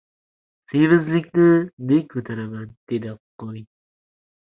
Semizlikni— 0.71 1.45
men 1.91 2.01
ko‘taraman. 2.17 3.65